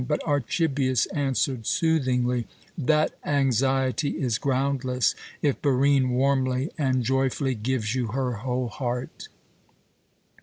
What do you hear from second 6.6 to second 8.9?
and joyfully gives you her whole